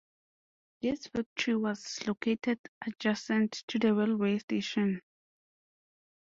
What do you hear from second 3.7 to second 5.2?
the railway station.